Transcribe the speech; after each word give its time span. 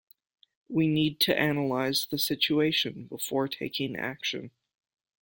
We 0.67 0.87
need 0.87 1.19
to 1.19 1.37
analyse 1.39 2.07
the 2.07 2.17
situation 2.17 3.05
before 3.05 3.47
taking 3.47 3.95
action. 3.95 4.49